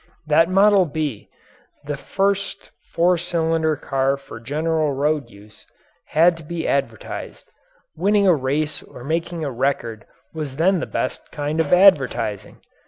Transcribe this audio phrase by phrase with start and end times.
[0.25, 1.29] That "Model B"
[1.85, 5.67] the first four cylinder car for general road use
[6.07, 7.51] had to be advertised.
[7.95, 12.61] Winning a race or making a record was then the best kind of advertising.